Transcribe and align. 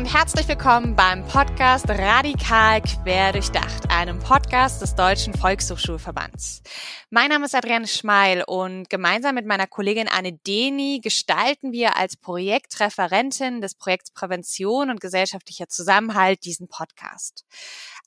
und 0.00 0.06
herzlich 0.06 0.48
willkommen 0.48 0.96
beim 0.96 1.26
Podcast 1.26 1.84
Radikal 1.86 2.80
Quer 2.80 3.34
Durchdacht, 3.34 3.90
einem 3.90 4.18
Podcast 4.18 4.80
des 4.80 4.94
Deutschen 4.94 5.34
Volkshochschulverbands. 5.34 6.62
Mein 7.10 7.28
Name 7.28 7.44
ist 7.44 7.54
Adriane 7.54 7.86
Schmeil 7.86 8.42
und 8.46 8.88
gemeinsam 8.88 9.34
mit 9.34 9.44
meiner 9.44 9.66
Kollegin 9.66 10.08
Anne 10.08 10.32
Deni 10.32 11.00
gestalten 11.04 11.72
wir 11.72 11.98
als 11.98 12.16
Projektreferentin 12.16 13.60
des 13.60 13.74
Projekts 13.74 14.10
Prävention 14.12 14.88
und 14.88 15.02
gesellschaftlicher 15.02 15.68
Zusammenhalt 15.68 16.46
diesen 16.46 16.66
Podcast. 16.66 17.44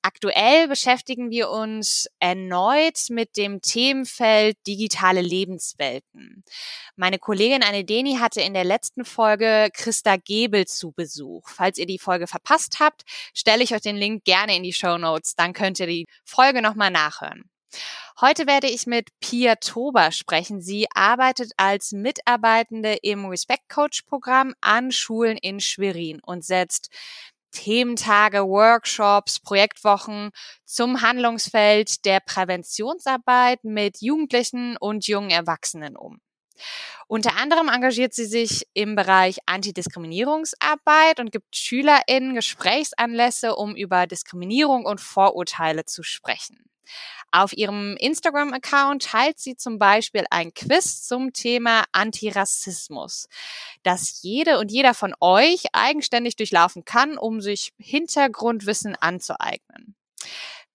Aktuell 0.06 0.68
beschäftigen 0.68 1.30
wir 1.32 1.50
uns 1.50 2.10
erneut 2.20 3.06
mit 3.10 3.38
dem 3.38 3.62
Themenfeld 3.62 4.58
digitale 4.68 5.22
Lebenswelten. 5.22 6.44
Meine 6.98 7.20
Kollegin 7.20 7.64
Anne 7.64 7.86
Deni 7.86 8.18
hatte 8.18 8.42
in 8.42 8.54
der 8.54 8.66
letzten 8.66 9.06
Folge 9.06 9.70
Christa 9.74 10.18
Gebel 10.18 10.68
zu 10.68 10.92
Besuch. 10.92 11.48
Falls 11.48 11.78
ihr 11.78 11.86
die 11.86 12.00
Folge 12.00 12.28
verpasst 12.28 12.82
habt, 12.82 13.04
stelle 13.34 13.64
ich 13.64 13.74
euch 13.74 13.82
den 13.82 13.96
Link 13.96 14.26
gerne 14.26 14.58
in 14.58 14.64
die 14.64 14.74
Show 14.74 14.98
Notes. 14.98 15.36
Dann 15.36 15.54
könnt 15.54 15.80
ihr 15.80 15.88
die 15.88 16.06
Folge 16.26 16.62
nochmal 16.62 16.92
nachhören. 16.92 17.50
Heute 18.22 18.46
werde 18.46 18.68
ich 18.68 18.86
mit 18.86 19.10
Pia 19.22 19.56
Tober 19.56 20.12
sprechen. 20.12 20.62
Sie 20.62 20.86
arbeitet 20.94 21.52
als 21.58 21.94
Mitarbeitende 21.94 22.98
im 23.02 23.26
Respect 23.26 23.70
Coach 23.70 24.04
Programm 24.04 24.54
an 24.62 24.92
Schulen 24.92 25.38
in 25.38 25.60
Schwerin 25.60 26.20
und 26.24 26.46
setzt 26.46 26.90
Thementage, 27.54 28.46
Workshops, 28.46 29.40
Projektwochen 29.40 30.32
zum 30.66 31.02
Handlungsfeld 31.02 32.04
der 32.06 32.20
Präventionsarbeit 32.20 33.64
mit 33.64 34.02
Jugendlichen 34.02 34.76
und 34.78 35.08
jungen 35.08 35.30
Erwachsenen 35.30 35.96
um. 35.96 36.20
Unter 37.08 37.38
anderem 37.38 37.70
engagiert 37.70 38.14
sie 38.14 38.26
sich 38.26 38.68
im 38.74 38.96
Bereich 38.96 39.38
Antidiskriminierungsarbeit 39.46 41.20
und 41.20 41.32
gibt 41.32 41.56
SchülerInnen 41.56 42.36
Gesprächsanlässe, 42.36 43.56
um 43.56 43.76
über 43.76 44.08
Diskriminierung 44.08 44.86
und 44.86 45.02
Vorurteile 45.02 45.86
zu 45.86 46.04
sprechen. 46.04 46.73
Auf 47.32 47.54
ihrem 47.54 47.98
Instagram-Account 47.98 49.04
teilt 49.04 49.40
sie 49.40 49.56
zum 49.56 49.80
Beispiel 49.80 50.26
ein 50.30 50.54
Quiz 50.54 51.04
zum 51.04 51.34
Thema 51.34 51.84
Antirassismus, 51.92 53.28
das 53.82 54.22
jede 54.22 54.60
und 54.60 54.72
jeder 54.72 54.94
von 54.94 55.16
euch 55.20 55.64
eigenständig 55.74 56.36
durchlaufen 56.36 56.86
kann, 56.86 57.18
um 57.18 57.42
sich 57.42 57.74
Hintergrundwissen 57.78 58.96
anzueignen. 58.96 59.96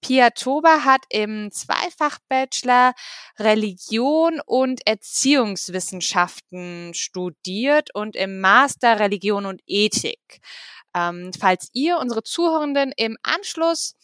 Pia 0.00 0.30
Tober 0.30 0.84
hat 0.84 1.02
im 1.08 1.50
Zweifach-Bachelor 1.50 2.94
Religion 3.38 4.40
und 4.46 4.86
Erziehungswissenschaften 4.86 6.94
studiert 6.94 7.92
und 7.94 8.14
im 8.14 8.40
Master 8.40 9.00
Religion 9.00 9.44
und 9.44 9.60
Ethik. 9.66 10.40
Ähm, 10.94 11.32
falls 11.38 11.68
ihr 11.72 11.98
unsere 11.98 12.22
Zuhörenden 12.22 12.92
im 12.96 13.18
Anschluss 13.22 13.96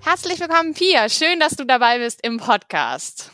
Herzlich 0.00 0.40
willkommen, 0.40 0.72
Pia. 0.72 1.10
Schön, 1.10 1.38
dass 1.38 1.56
du 1.56 1.64
dabei 1.64 1.98
bist 1.98 2.24
im 2.24 2.38
Podcast. 2.38 3.30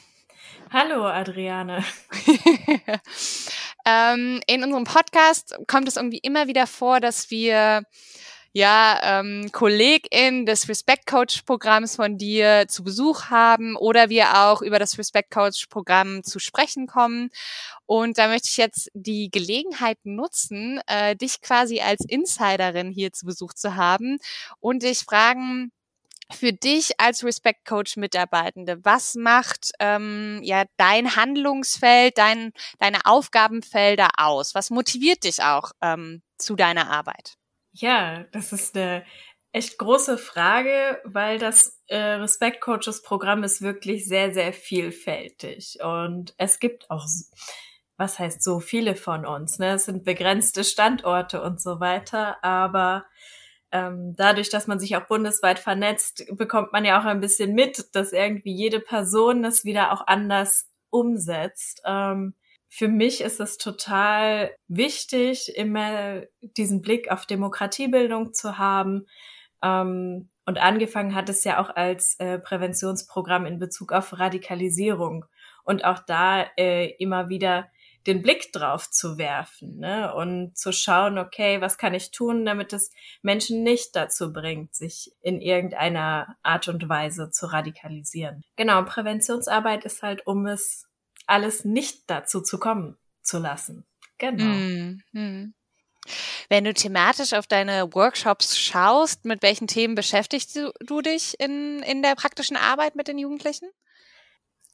Hallo, 0.72 1.06
Adriane. 1.06 1.84
ähm, 3.86 4.40
in 4.48 4.64
unserem 4.64 4.82
Podcast 4.82 5.56
kommt 5.68 5.86
es 5.86 5.96
irgendwie 5.96 6.18
immer 6.18 6.48
wieder 6.48 6.66
vor, 6.66 6.98
dass 6.98 7.30
wir 7.30 7.84
ja, 8.56 9.00
ähm, 9.02 9.50
Kollegin 9.50 10.46
des 10.46 10.68
Respect 10.68 11.06
Coach 11.06 11.42
Programms 11.42 11.96
von 11.96 12.16
dir 12.18 12.66
zu 12.68 12.84
Besuch 12.84 13.24
haben 13.24 13.74
oder 13.74 14.08
wir 14.10 14.38
auch 14.46 14.62
über 14.62 14.78
das 14.78 14.96
Respect 14.96 15.32
Coach 15.32 15.66
Programm 15.66 16.22
zu 16.22 16.38
sprechen 16.38 16.86
kommen. 16.86 17.30
Und 17.86 18.16
da 18.16 18.28
möchte 18.28 18.48
ich 18.48 18.56
jetzt 18.56 18.90
die 18.94 19.28
Gelegenheit 19.28 19.98
nutzen, 20.04 20.80
äh, 20.86 21.16
dich 21.16 21.40
quasi 21.40 21.80
als 21.80 22.04
Insiderin 22.06 22.92
hier 22.92 23.12
zu 23.12 23.26
Besuch 23.26 23.54
zu 23.54 23.74
haben 23.74 24.18
und 24.60 24.84
dich 24.84 25.00
fragen, 25.00 25.72
für 26.30 26.52
dich 26.52 27.00
als 27.00 27.24
Respect 27.24 27.64
Coach 27.66 27.96
Mitarbeitende, 27.96 28.84
was 28.84 29.16
macht 29.16 29.72
ähm, 29.80 30.38
ja 30.42 30.64
dein 30.76 31.16
Handlungsfeld, 31.16 32.16
dein, 32.18 32.52
deine 32.78 33.04
Aufgabenfelder 33.04 34.10
aus? 34.16 34.54
Was 34.54 34.70
motiviert 34.70 35.24
dich 35.24 35.42
auch 35.42 35.72
ähm, 35.82 36.22
zu 36.38 36.54
deiner 36.54 36.88
Arbeit? 36.88 37.36
Ja, 37.76 38.22
das 38.32 38.52
ist 38.52 38.76
eine 38.76 39.04
echt 39.52 39.78
große 39.78 40.16
Frage, 40.16 41.00
weil 41.04 41.38
das 41.38 41.80
äh, 41.88 41.96
Respect 41.96 42.60
Coaches 42.60 43.02
Programm 43.02 43.42
ist 43.42 43.62
wirklich 43.62 44.06
sehr, 44.06 44.32
sehr 44.32 44.52
vielfältig. 44.52 45.78
Und 45.82 46.34
es 46.38 46.60
gibt 46.60 46.88
auch, 46.90 47.04
was 47.96 48.18
heißt 48.18 48.42
so 48.44 48.60
viele 48.60 48.94
von 48.96 49.26
uns, 49.26 49.58
ne? 49.58 49.74
Es 49.74 49.86
sind 49.86 50.04
begrenzte 50.04 50.62
Standorte 50.64 51.42
und 51.42 51.60
so 51.60 51.80
weiter, 51.80 52.42
aber 52.44 53.06
ähm, 53.72 54.14
dadurch, 54.16 54.50
dass 54.50 54.66
man 54.68 54.78
sich 54.78 54.96
auch 54.96 55.06
bundesweit 55.06 55.58
vernetzt, 55.58 56.24
bekommt 56.36 56.72
man 56.72 56.84
ja 56.84 57.00
auch 57.00 57.04
ein 57.04 57.20
bisschen 57.20 57.54
mit, 57.54 57.94
dass 57.96 58.12
irgendwie 58.12 58.52
jede 58.54 58.78
Person 58.80 59.42
das 59.42 59.64
wieder 59.64 59.92
auch 59.92 60.06
anders 60.06 60.68
umsetzt. 60.90 61.82
Ähm, 61.84 62.34
für 62.76 62.88
mich 62.88 63.20
ist 63.20 63.38
es 63.38 63.56
total 63.56 64.50
wichtig, 64.66 65.56
immer 65.56 66.22
diesen 66.40 66.82
Blick 66.82 67.08
auf 67.08 67.24
Demokratiebildung 67.24 68.34
zu 68.34 68.58
haben. 68.58 69.06
Ähm, 69.62 70.28
und 70.44 70.58
angefangen 70.58 71.14
hat 71.14 71.28
es 71.28 71.44
ja 71.44 71.62
auch 71.62 71.76
als 71.76 72.18
äh, 72.18 72.40
Präventionsprogramm 72.40 73.46
in 73.46 73.60
Bezug 73.60 73.92
auf 73.92 74.18
Radikalisierung. 74.18 75.24
Und 75.62 75.84
auch 75.84 76.00
da 76.00 76.46
äh, 76.56 76.90
immer 76.98 77.28
wieder 77.28 77.68
den 78.08 78.22
Blick 78.22 78.52
drauf 78.52 78.90
zu 78.90 79.18
werfen 79.18 79.78
ne? 79.78 80.12
und 80.12 80.58
zu 80.58 80.72
schauen, 80.72 81.16
okay, 81.16 81.60
was 81.60 81.78
kann 81.78 81.94
ich 81.94 82.10
tun, 82.10 82.44
damit 82.44 82.72
es 82.72 82.90
Menschen 83.22 83.62
nicht 83.62 83.94
dazu 83.94 84.32
bringt, 84.32 84.74
sich 84.74 85.12
in 85.22 85.40
irgendeiner 85.40 86.36
Art 86.42 86.66
und 86.66 86.88
Weise 86.88 87.30
zu 87.30 87.46
radikalisieren. 87.46 88.42
Genau, 88.56 88.82
Präventionsarbeit 88.82 89.84
ist 89.84 90.02
halt, 90.02 90.26
um 90.26 90.46
es 90.46 90.88
alles 91.26 91.64
nicht 91.64 92.02
dazu 92.08 92.40
zu 92.40 92.58
kommen 92.58 92.96
zu 93.22 93.38
lassen. 93.38 93.84
Genau. 94.18 94.44
Mm, 94.44 95.02
mm. 95.12 95.54
Wenn 96.48 96.64
du 96.64 96.74
thematisch 96.74 97.32
auf 97.32 97.46
deine 97.46 97.94
Workshops 97.94 98.58
schaust, 98.58 99.24
mit 99.24 99.42
welchen 99.42 99.66
Themen 99.66 99.94
beschäftigst 99.94 100.54
du, 100.54 100.72
du 100.80 101.00
dich 101.00 101.38
in, 101.40 101.82
in 101.82 102.02
der 102.02 102.14
praktischen 102.14 102.56
Arbeit 102.56 102.94
mit 102.94 103.08
den 103.08 103.18
Jugendlichen? 103.18 103.68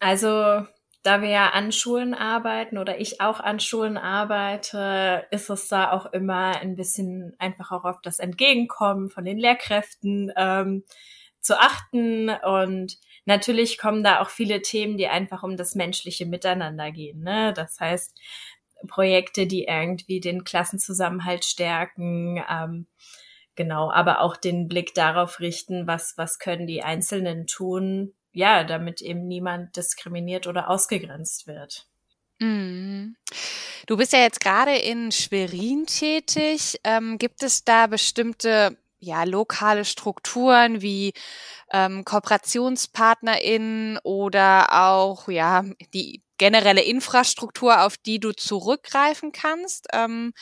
Also, 0.01 0.67
da 1.03 1.23
wir 1.23 1.29
ja 1.29 1.51
an 1.51 1.73
Schulen 1.73 2.15
arbeiten 2.15 2.79
oder 2.79 2.99
ich 2.99 3.21
auch 3.21 3.41
an 3.41 3.61
Schulen 3.61 3.97
arbeite, 3.97 5.27
ist 5.31 5.49
es 5.51 5.69
da 5.69 5.93
auch 5.93 6.07
immer 6.07 6.61
ein 6.61 6.77
bisschen 6.77 7.35
einfach 7.39 7.71
auch 7.71 7.85
auf 7.85 8.03
das 8.03 8.19
Entgegenkommen 8.19 9.09
von 9.09 9.25
den 9.25 9.39
Lehrkräften 9.39 10.33
ähm, 10.37 10.85
zu 11.41 11.59
achten 11.59 12.29
und 12.29 12.99
Natürlich 13.25 13.79
kommen 13.79 14.03
da 14.03 14.21
auch 14.21 14.31
viele 14.31 14.63
Themen, 14.63 14.97
die 14.97 15.09
einfach 15.09 15.43
um 15.43 15.57
das 15.57 15.75
menschliche 15.75 16.27
Miteinander 16.27 16.91
gehen. 16.91 17.23
Ne? 17.23 17.53
Das 17.55 17.79
heißt, 17.81 18.19
Projekte, 18.89 19.47
die 19.47 19.65
irgendwie 19.65 20.21
den 20.21 20.45
Klassenzusammenhalt 20.45 21.45
stärken, 21.45 22.43
ähm, 22.51 22.87
genau, 23.55 23.91
aber 23.91 24.21
auch 24.21 24.37
den 24.37 24.69
Blick 24.69 24.95
darauf 24.95 25.41
richten, 25.41 25.87
was, 25.87 26.15
was 26.17 26.39
können 26.39 26.67
die 26.67 26.83
Einzelnen 26.83 27.47
tun, 27.47 28.15
ja, 28.33 28.65
damit 28.65 29.03
eben 29.03 29.27
niemand 29.27 29.77
diskriminiert 29.77 30.47
oder 30.47 30.71
ausgegrenzt 30.71 31.47
wird. 31.47 31.87
Mhm. 32.39 33.17
Du 33.87 33.97
bist 33.97 34.13
ja 34.13 34.21
jetzt 34.21 34.41
gerade 34.41 34.77
in 34.77 35.13
Schwerin 35.13 35.87
tätig. 35.87 36.81
Ähm, 36.85 37.19
gibt 37.19 37.43
es 37.43 37.65
da 37.65 37.87
bestimmte 37.87 38.77
ja, 39.01 39.25
lokale 39.25 39.85
Strukturen 39.85 40.83
wie 40.83 41.13
ähm, 41.73 42.05
KooperationspartnerInnen 42.05 43.99
oder 44.03 44.69
auch 44.73 45.29
ja 45.29 45.65
die 45.95 46.23
generelle 46.39 46.83
Infrastruktur, 46.83 47.85
auf 47.85 47.97
die 47.97 48.21
du 48.21 48.33
zurückgreifen 48.33 49.33
kannst. 49.33 49.89
Ähm, 49.93 50.33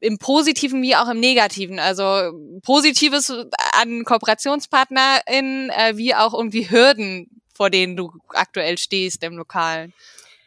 im 0.00 0.18
Positiven 0.18 0.82
wie 0.82 0.96
auch 0.96 1.08
im 1.08 1.20
Negativen. 1.20 1.78
Also 1.78 2.32
Positives 2.62 3.32
an 3.72 4.04
KooperationspartnerInnen 4.04 5.70
äh, 5.70 5.96
wie 5.96 6.14
auch 6.14 6.34
irgendwie 6.34 6.70
Hürden, 6.70 7.42
vor 7.54 7.70
denen 7.70 7.96
du 7.96 8.10
aktuell 8.30 8.78
stehst 8.78 9.22
im 9.22 9.36
Lokalen. 9.36 9.92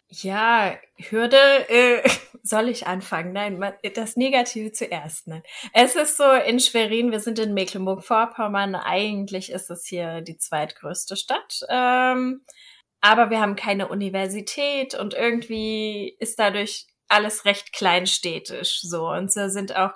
Ja, 0.09 0.77
Hürde, 0.97 1.37
äh, 1.69 2.09
soll 2.43 2.67
ich 2.67 2.85
anfangen? 2.85 3.31
Nein, 3.31 3.63
das 3.95 4.17
Negative 4.17 4.73
zuerst. 4.73 5.27
Nein. 5.27 5.43
Es 5.71 5.95
ist 5.95 6.17
so 6.17 6.29
in 6.29 6.59
Schwerin, 6.59 7.11
wir 7.11 7.21
sind 7.21 7.39
in 7.39 7.53
Mecklenburg-Vorpommern, 7.53 8.75
eigentlich 8.75 9.51
ist 9.51 9.71
es 9.71 9.85
hier 9.85 10.21
die 10.21 10.37
zweitgrößte 10.37 11.15
Stadt. 11.15 11.61
Ähm, 11.69 12.41
aber 12.99 13.29
wir 13.29 13.39
haben 13.39 13.55
keine 13.55 13.87
Universität 13.87 14.93
und 14.93 15.13
irgendwie 15.13 16.15
ist 16.19 16.37
dadurch 16.37 16.87
alles 17.09 17.45
recht 17.45 17.73
kleinstädtisch 17.73 18.81
so 18.81 19.07
und 19.09 19.31
so 19.31 19.47
sind 19.47 19.75
auch 19.75 19.91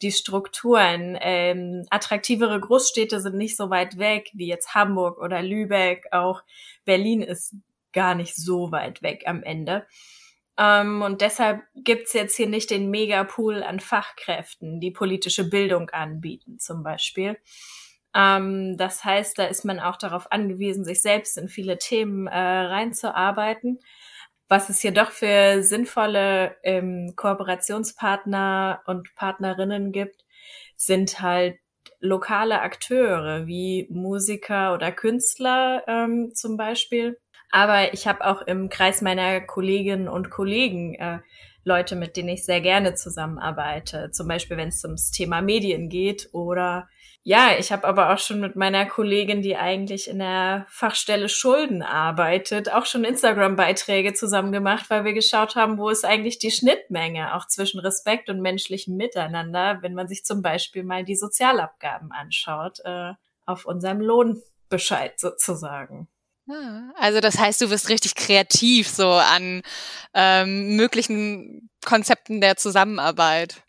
die 0.00 0.12
Strukturen. 0.12 1.18
Ähm, 1.20 1.84
attraktivere 1.90 2.58
Großstädte 2.58 3.20
sind 3.20 3.36
nicht 3.36 3.56
so 3.56 3.68
weit 3.70 3.98
weg 3.98 4.30
wie 4.32 4.46
jetzt 4.46 4.74
Hamburg 4.74 5.18
oder 5.18 5.42
Lübeck. 5.42 6.06
Auch 6.12 6.42
Berlin 6.84 7.20
ist 7.22 7.54
gar 7.92 8.14
nicht 8.14 8.34
so 8.36 8.72
weit 8.72 9.02
weg 9.02 9.24
am 9.26 9.42
Ende. 9.42 9.86
Ähm, 10.58 11.02
und 11.02 11.20
deshalb 11.20 11.62
gibt's 11.74 12.12
jetzt 12.12 12.36
hier 12.36 12.48
nicht 12.48 12.70
den 12.70 12.90
Megapool 12.90 13.62
an 13.62 13.80
Fachkräften, 13.80 14.80
die 14.80 14.90
politische 14.90 15.48
Bildung 15.48 15.90
anbieten 15.90 16.58
zum 16.58 16.82
Beispiel. 16.82 17.38
Ähm, 18.14 18.76
das 18.76 19.04
heißt, 19.04 19.38
da 19.38 19.44
ist 19.44 19.64
man 19.64 19.80
auch 19.80 19.96
darauf 19.96 20.30
angewiesen, 20.30 20.84
sich 20.84 21.00
selbst 21.02 21.38
in 21.38 21.48
viele 21.48 21.78
Themen 21.78 22.26
äh, 22.26 22.38
reinzuarbeiten. 22.38 23.80
Was 24.48 24.68
es 24.68 24.80
hier 24.82 24.92
doch 24.92 25.10
für 25.10 25.62
sinnvolle 25.62 26.56
ähm, 26.62 27.14
Kooperationspartner 27.16 28.82
und 28.86 29.14
Partnerinnen 29.14 29.92
gibt, 29.92 30.24
sind 30.76 31.22
halt 31.22 31.56
lokale 32.00 32.60
Akteure 32.60 33.46
wie 33.46 33.86
Musiker 33.90 34.74
oder 34.74 34.92
Künstler 34.92 35.84
ähm, 35.86 36.34
zum 36.34 36.58
Beispiel. 36.58 37.18
Aber 37.52 37.92
ich 37.92 38.06
habe 38.08 38.26
auch 38.26 38.42
im 38.42 38.70
Kreis 38.70 39.02
meiner 39.02 39.40
Kolleginnen 39.40 40.08
und 40.08 40.30
Kollegen 40.30 40.94
äh, 40.94 41.18
Leute, 41.64 41.94
mit 41.94 42.16
denen 42.16 42.30
ich 42.30 42.44
sehr 42.44 42.60
gerne 42.60 42.94
zusammenarbeite. 42.94 44.10
Zum 44.10 44.26
Beispiel, 44.26 44.56
wenn 44.56 44.70
es 44.70 44.82
ums 44.84 45.10
Thema 45.10 45.42
Medien 45.42 45.88
geht 45.88 46.30
oder 46.32 46.88
ja, 47.24 47.50
ich 47.56 47.70
habe 47.70 47.86
aber 47.86 48.12
auch 48.12 48.18
schon 48.18 48.40
mit 48.40 48.56
meiner 48.56 48.84
Kollegin, 48.84 49.42
die 49.42 49.56
eigentlich 49.56 50.08
in 50.10 50.18
der 50.18 50.66
Fachstelle 50.68 51.28
Schulden 51.28 51.82
arbeitet, 51.82 52.72
auch 52.72 52.84
schon 52.84 53.04
Instagram-Beiträge 53.04 54.12
zusammen 54.12 54.50
gemacht, 54.50 54.86
weil 54.88 55.04
wir 55.04 55.12
geschaut 55.12 55.54
haben, 55.54 55.78
wo 55.78 55.88
ist 55.88 56.04
eigentlich 56.04 56.40
die 56.40 56.50
Schnittmenge 56.50 57.36
auch 57.36 57.46
zwischen 57.46 57.78
Respekt 57.78 58.28
und 58.28 58.40
menschlichem 58.40 58.96
Miteinander, 58.96 59.78
wenn 59.82 59.94
man 59.94 60.08
sich 60.08 60.24
zum 60.24 60.42
Beispiel 60.42 60.82
mal 60.82 61.04
die 61.04 61.14
Sozialabgaben 61.14 62.10
anschaut, 62.10 62.80
äh, 62.84 63.12
auf 63.46 63.66
unserem 63.66 64.00
Lohnbescheid 64.00 65.20
sozusagen. 65.20 66.08
Ah, 66.48 66.90
also 66.96 67.20
das 67.20 67.38
heißt, 67.38 67.60
du 67.60 67.70
wirst 67.70 67.88
richtig 67.88 68.14
kreativ 68.14 68.88
so 68.88 69.10
an 69.10 69.62
ähm, 70.12 70.76
möglichen 70.76 71.70
Konzepten 71.84 72.40
der 72.40 72.56
Zusammenarbeit. 72.56 73.62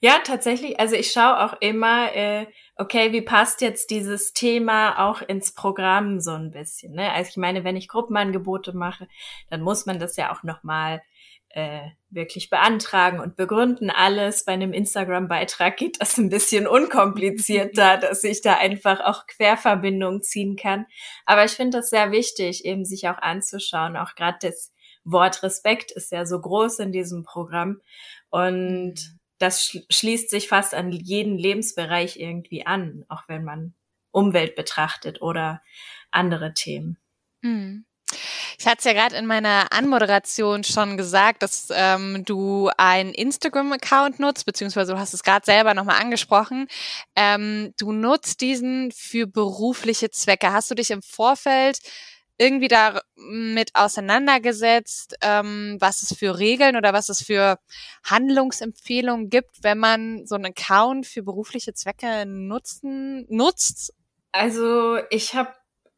Ja, 0.00 0.20
tatsächlich. 0.24 0.78
Also 0.80 0.94
ich 0.94 1.12
schaue 1.12 1.44
auch 1.44 1.54
immer, 1.60 2.14
äh, 2.14 2.46
okay, 2.76 3.12
wie 3.12 3.20
passt 3.20 3.60
jetzt 3.60 3.90
dieses 3.90 4.32
Thema 4.32 5.08
auch 5.08 5.22
ins 5.22 5.52
Programm 5.52 6.20
so 6.20 6.32
ein 6.32 6.50
bisschen? 6.50 6.94
Ne? 6.94 7.12
Also 7.12 7.30
ich 7.30 7.36
meine, 7.36 7.64
wenn 7.64 7.76
ich 7.76 7.88
Gruppenangebote 7.88 8.72
mache, 8.72 9.08
dann 9.50 9.60
muss 9.60 9.84
man 9.84 9.98
das 9.98 10.16
ja 10.16 10.32
auch 10.32 10.42
nochmal 10.42 11.02
äh, 11.50 11.90
wirklich 12.10 12.50
beantragen 12.50 13.20
und 13.20 13.36
begründen 13.36 13.90
alles. 13.90 14.44
Bei 14.44 14.52
einem 14.52 14.72
Instagram-Beitrag 14.72 15.76
geht 15.76 16.00
das 16.00 16.16
ein 16.18 16.28
bisschen 16.28 16.66
unkomplizierter, 16.66 17.96
dass 18.00 18.24
ich 18.24 18.40
da 18.40 18.56
einfach 18.56 19.00
auch 19.00 19.26
Querverbindungen 19.26 20.22
ziehen 20.22 20.56
kann. 20.56 20.86
Aber 21.26 21.44
ich 21.44 21.52
finde 21.52 21.78
das 21.78 21.90
sehr 21.90 22.12
wichtig, 22.12 22.64
eben 22.64 22.84
sich 22.84 23.08
auch 23.08 23.18
anzuschauen. 23.18 23.96
Auch 23.96 24.14
gerade 24.14 24.38
das 24.42 24.72
Wort 25.04 25.42
Respekt 25.42 25.90
ist 25.92 26.12
ja 26.12 26.26
so 26.26 26.40
groß 26.40 26.78
in 26.80 26.92
diesem 26.92 27.24
Programm. 27.24 27.80
Und 28.30 29.16
das 29.38 29.76
schließt 29.90 30.30
sich 30.30 30.48
fast 30.48 30.74
an 30.74 30.92
jeden 30.92 31.38
Lebensbereich 31.38 32.18
irgendwie 32.18 32.66
an, 32.66 33.04
auch 33.08 33.22
wenn 33.26 33.42
man 33.44 33.74
Umwelt 34.12 34.54
betrachtet 34.54 35.22
oder 35.22 35.62
andere 36.10 36.52
Themen. 36.52 36.98
Mhm. 37.40 37.86
Ich 38.60 38.66
hatte 38.66 38.80
es 38.80 38.84
ja 38.84 38.92
gerade 38.92 39.16
in 39.16 39.24
meiner 39.24 39.72
Anmoderation 39.72 40.64
schon 40.64 40.98
gesagt, 40.98 41.42
dass 41.42 41.68
ähm, 41.72 42.26
du 42.26 42.68
einen 42.76 43.14
Instagram-Account 43.14 44.20
nutzt, 44.20 44.44
beziehungsweise 44.44 44.92
du 44.92 44.98
hast 44.98 45.14
es 45.14 45.22
gerade 45.22 45.46
selber 45.46 45.72
nochmal 45.72 45.98
angesprochen. 45.98 46.68
Ähm, 47.16 47.72
du 47.78 47.90
nutzt 47.90 48.42
diesen 48.42 48.92
für 48.92 49.26
berufliche 49.26 50.10
Zwecke. 50.10 50.52
Hast 50.52 50.70
du 50.70 50.74
dich 50.74 50.90
im 50.90 51.00
Vorfeld 51.00 51.78
irgendwie 52.36 52.68
damit 52.68 53.70
auseinandergesetzt, 53.72 55.16
ähm, 55.22 55.78
was 55.80 56.02
es 56.02 56.18
für 56.18 56.38
Regeln 56.38 56.76
oder 56.76 56.92
was 56.92 57.08
es 57.08 57.22
für 57.22 57.58
Handlungsempfehlungen 58.04 59.30
gibt, 59.30 59.62
wenn 59.62 59.78
man 59.78 60.26
so 60.26 60.34
einen 60.34 60.52
Account 60.52 61.06
für 61.06 61.22
berufliche 61.22 61.72
Zwecke 61.72 62.26
nutzen, 62.26 63.24
nutzt? 63.30 63.94
Also 64.32 64.98
ich 65.08 65.34
habe 65.34 65.50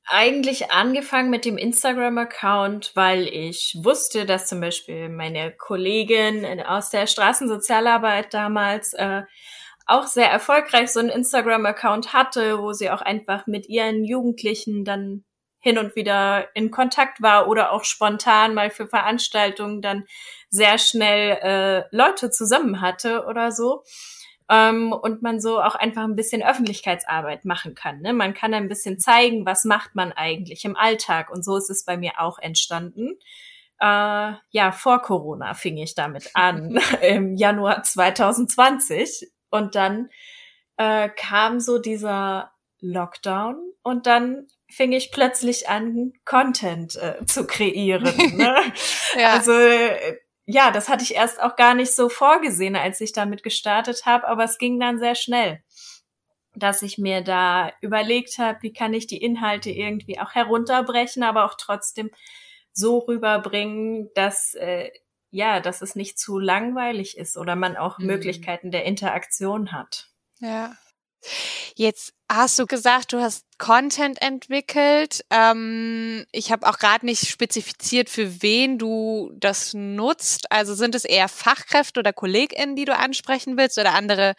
eigentlich 0.06 0.70
angefangen 0.70 1.30
mit 1.30 1.44
dem 1.44 1.56
Instagram-Account, 1.56 2.92
weil 2.94 3.26
ich 3.28 3.76
wusste, 3.82 4.26
dass 4.26 4.46
zum 4.46 4.60
Beispiel 4.60 5.08
meine 5.08 5.52
Kollegin 5.52 6.60
aus 6.62 6.90
der 6.90 7.06
Straßensozialarbeit 7.06 8.34
damals 8.34 8.94
äh, 8.94 9.22
auch 9.86 10.06
sehr 10.06 10.30
erfolgreich 10.30 10.90
so 10.90 11.00
einen 11.00 11.08
Instagram-Account 11.08 12.12
hatte, 12.12 12.58
wo 12.58 12.72
sie 12.72 12.90
auch 12.90 13.02
einfach 13.02 13.46
mit 13.46 13.68
ihren 13.68 14.04
Jugendlichen 14.04 14.84
dann 14.84 15.24
hin 15.60 15.78
und 15.78 15.94
wieder 15.94 16.48
in 16.54 16.70
Kontakt 16.70 17.22
war 17.22 17.48
oder 17.48 17.70
auch 17.70 17.84
spontan 17.84 18.52
mal 18.52 18.70
für 18.70 18.88
Veranstaltungen 18.88 19.80
dann 19.80 20.04
sehr 20.50 20.76
schnell 20.78 21.38
äh, 21.40 21.96
Leute 21.96 22.30
zusammen 22.30 22.80
hatte 22.80 23.24
oder 23.26 23.52
so. 23.52 23.84
Ähm, 24.52 24.92
und 24.92 25.22
man 25.22 25.40
so 25.40 25.62
auch 25.62 25.74
einfach 25.74 26.02
ein 26.02 26.14
bisschen 26.14 26.42
Öffentlichkeitsarbeit 26.42 27.46
machen 27.46 27.74
kann. 27.74 28.02
Ne? 28.02 28.12
Man 28.12 28.34
kann 28.34 28.52
ein 28.52 28.68
bisschen 28.68 28.98
zeigen, 28.98 29.46
was 29.46 29.64
macht 29.64 29.94
man 29.94 30.12
eigentlich 30.12 30.66
im 30.66 30.76
Alltag. 30.76 31.30
Und 31.30 31.42
so 31.42 31.56
ist 31.56 31.70
es 31.70 31.86
bei 31.86 31.96
mir 31.96 32.20
auch 32.20 32.38
entstanden. 32.38 33.18
Äh, 33.80 34.34
ja, 34.50 34.72
vor 34.72 35.00
Corona 35.00 35.54
fing 35.54 35.78
ich 35.78 35.94
damit 35.94 36.32
an, 36.34 36.78
im 37.02 37.34
Januar 37.34 37.82
2020. 37.82 39.32
Und 39.48 39.74
dann 39.74 40.10
äh, 40.76 41.08
kam 41.08 41.58
so 41.58 41.78
dieser 41.78 42.52
Lockdown 42.80 43.56
und 43.82 44.06
dann 44.06 44.48
fing 44.68 44.92
ich 44.92 45.12
plötzlich 45.12 45.70
an, 45.70 46.12
Content 46.26 46.96
äh, 46.96 47.24
zu 47.24 47.46
kreieren. 47.46 48.12
Ne? 48.36 48.54
ja. 49.18 49.32
Also 49.32 49.52
äh, 49.52 50.18
ja, 50.46 50.70
das 50.70 50.88
hatte 50.88 51.04
ich 51.04 51.14
erst 51.14 51.40
auch 51.40 51.56
gar 51.56 51.74
nicht 51.74 51.94
so 51.94 52.08
vorgesehen, 52.08 52.76
als 52.76 53.00
ich 53.00 53.12
damit 53.12 53.42
gestartet 53.42 54.06
habe, 54.06 54.26
aber 54.26 54.44
es 54.44 54.58
ging 54.58 54.80
dann 54.80 54.98
sehr 54.98 55.14
schnell, 55.14 55.62
dass 56.54 56.82
ich 56.82 56.98
mir 56.98 57.22
da 57.22 57.72
überlegt 57.80 58.38
habe, 58.38 58.58
wie 58.62 58.72
kann 58.72 58.92
ich 58.92 59.06
die 59.06 59.22
Inhalte 59.22 59.70
irgendwie 59.70 60.18
auch 60.18 60.32
herunterbrechen, 60.32 61.22
aber 61.22 61.44
auch 61.44 61.54
trotzdem 61.56 62.10
so 62.72 62.98
rüberbringen, 62.98 64.10
dass 64.14 64.54
äh, 64.54 64.90
ja, 65.32 65.60
dass 65.60 65.80
es 65.80 65.96
nicht 65.96 66.18
zu 66.18 66.38
langweilig 66.38 67.16
ist 67.16 67.38
oder 67.38 67.56
man 67.56 67.76
auch 67.76 67.98
mhm. 67.98 68.06
Möglichkeiten 68.06 68.70
der 68.70 68.84
Interaktion 68.84 69.72
hat. 69.72 70.10
Ja. 70.40 70.72
Jetzt 71.74 72.12
hast 72.30 72.58
du 72.58 72.66
gesagt, 72.66 73.12
du 73.12 73.20
hast 73.20 73.44
Content 73.58 74.20
entwickelt. 74.20 75.24
Ähm, 75.30 76.24
ich 76.32 76.50
habe 76.50 76.66
auch 76.66 76.78
gerade 76.78 77.06
nicht 77.06 77.28
spezifiziert, 77.28 78.10
für 78.10 78.42
wen 78.42 78.78
du 78.78 79.30
das 79.34 79.74
nutzt. 79.74 80.50
Also 80.50 80.74
sind 80.74 80.94
es 80.94 81.04
eher 81.04 81.28
Fachkräfte 81.28 82.00
oder 82.00 82.12
KollegInnen, 82.12 82.76
die 82.76 82.84
du 82.84 82.96
ansprechen 82.96 83.56
willst 83.56 83.78
oder 83.78 83.94
andere 83.94 84.34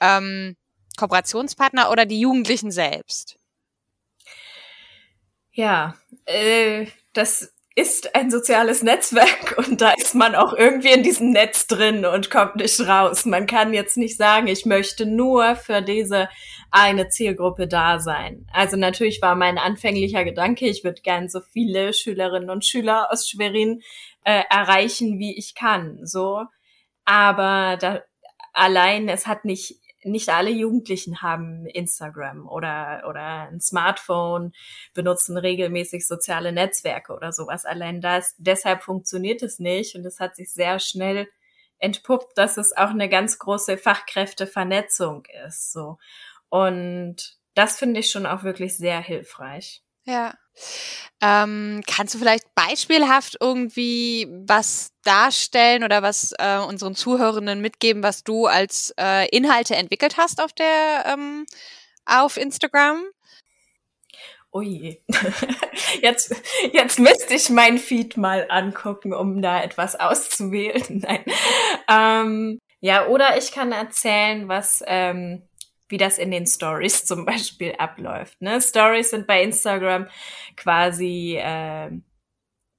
ähm, 0.00 0.56
Kooperationspartner 0.96 1.90
oder 1.90 2.06
die 2.06 2.20
Jugendlichen 2.20 2.70
selbst? 2.70 3.36
Ja, 5.52 5.96
äh, 6.24 6.86
das 7.12 7.52
ist 7.74 8.14
ein 8.14 8.30
soziales 8.30 8.82
Netzwerk 8.82 9.56
und 9.66 9.80
da 9.80 9.92
ist 9.92 10.14
man 10.14 10.34
auch 10.34 10.52
irgendwie 10.52 10.92
in 10.92 11.02
diesem 11.02 11.30
Netz 11.30 11.66
drin 11.66 12.04
und 12.04 12.30
kommt 12.30 12.56
nicht 12.56 12.80
raus. 12.80 13.24
Man 13.24 13.46
kann 13.46 13.72
jetzt 13.72 13.96
nicht 13.96 14.16
sagen, 14.16 14.46
ich 14.46 14.66
möchte 14.66 15.06
nur 15.06 15.56
für 15.56 15.80
diese 15.80 16.28
eine 16.70 17.08
Zielgruppe 17.08 17.68
da 17.68 17.98
sein. 17.98 18.46
Also 18.52 18.76
natürlich 18.76 19.22
war 19.22 19.34
mein 19.34 19.58
anfänglicher 19.58 20.24
Gedanke, 20.24 20.66
ich 20.66 20.84
würde 20.84 21.02
gern 21.02 21.28
so 21.28 21.40
viele 21.40 21.92
Schülerinnen 21.92 22.50
und 22.50 22.64
Schüler 22.64 23.10
aus 23.10 23.28
Schwerin 23.28 23.82
äh, 24.24 24.42
erreichen, 24.50 25.18
wie 25.18 25.36
ich 25.36 25.54
kann. 25.54 25.98
So, 26.02 26.44
aber 27.04 27.76
da, 27.80 28.00
allein 28.52 29.08
es 29.08 29.26
hat 29.26 29.44
nicht 29.44 29.81
nicht 30.04 30.28
alle 30.28 30.50
Jugendlichen 30.50 31.22
haben 31.22 31.66
Instagram 31.66 32.48
oder, 32.48 33.04
oder 33.08 33.48
ein 33.50 33.60
Smartphone, 33.60 34.52
benutzen 34.94 35.36
regelmäßig 35.36 36.06
soziale 36.06 36.52
Netzwerke 36.52 37.12
oder 37.12 37.32
sowas. 37.32 37.64
Allein 37.64 38.00
das, 38.00 38.34
deshalb 38.38 38.82
funktioniert 38.82 39.42
es 39.42 39.58
nicht 39.58 39.94
und 39.94 40.04
es 40.04 40.20
hat 40.20 40.36
sich 40.36 40.52
sehr 40.52 40.78
schnell 40.78 41.28
entpuppt, 41.78 42.38
dass 42.38 42.56
es 42.56 42.76
auch 42.76 42.90
eine 42.90 43.08
ganz 43.08 43.38
große 43.38 43.76
Fachkräftevernetzung 43.76 45.24
ist, 45.46 45.72
so. 45.72 45.98
Und 46.48 47.36
das 47.54 47.78
finde 47.78 48.00
ich 48.00 48.10
schon 48.10 48.26
auch 48.26 48.44
wirklich 48.44 48.76
sehr 48.76 49.00
hilfreich. 49.00 49.82
Ja. 50.04 50.34
Ähm, 51.20 51.82
kannst 51.86 52.14
du 52.14 52.18
vielleicht 52.18 52.52
beispielhaft 52.54 53.36
irgendwie 53.40 54.26
was 54.46 54.90
darstellen 55.04 55.84
oder 55.84 56.02
was 56.02 56.34
äh, 56.38 56.58
unseren 56.58 56.96
Zuhörenden 56.96 57.60
mitgeben, 57.60 58.02
was 58.02 58.24
du 58.24 58.46
als 58.46 58.92
äh, 58.98 59.28
Inhalte 59.28 59.76
entwickelt 59.76 60.16
hast 60.16 60.42
auf 60.42 60.52
der 60.52 61.04
ähm, 61.06 61.46
auf 62.04 62.36
Instagram? 62.36 63.04
Ui. 64.52 65.00
Jetzt, 66.02 66.34
jetzt 66.72 66.98
müsste 66.98 67.34
ich 67.34 67.48
mein 67.48 67.78
Feed 67.78 68.16
mal 68.18 68.46
angucken, 68.50 69.14
um 69.14 69.40
da 69.40 69.62
etwas 69.62 69.98
auszuwählen. 69.98 70.84
Nein. 70.88 71.24
Ähm, 71.88 72.58
ja, 72.80 73.06
oder 73.06 73.38
ich 73.38 73.52
kann 73.52 73.72
erzählen, 73.72 74.48
was, 74.48 74.82
ähm, 74.86 75.42
wie 75.92 75.98
das 75.98 76.18
in 76.18 76.32
den 76.32 76.46
Stories 76.46 77.04
zum 77.06 77.24
Beispiel 77.24 77.74
abläuft. 77.78 78.42
Ne? 78.42 78.60
Stories 78.60 79.10
sind 79.10 79.28
bei 79.28 79.42
Instagram 79.42 80.08
quasi 80.56 81.36
äh, 81.36 81.90